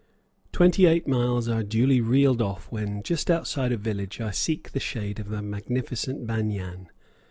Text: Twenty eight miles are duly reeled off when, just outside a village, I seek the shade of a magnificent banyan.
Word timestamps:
Twenty 0.51 0.87
eight 0.87 1.07
miles 1.07 1.47
are 1.47 1.61
duly 1.61 2.01
reeled 2.01 2.41
off 2.41 2.71
when, 2.71 3.03
just 3.03 3.29
outside 3.29 3.71
a 3.71 3.77
village, 3.77 4.19
I 4.19 4.31
seek 4.31 4.71
the 4.71 4.79
shade 4.79 5.19
of 5.19 5.31
a 5.31 5.43
magnificent 5.43 6.25
banyan. 6.25 6.89